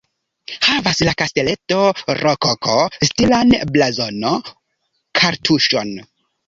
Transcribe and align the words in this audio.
Havas 0.67 1.01
la 1.07 1.11
kasteleto 1.21 1.77
rokoko-stilan 2.21 3.55
blazono-kartuŝon. 3.77 5.97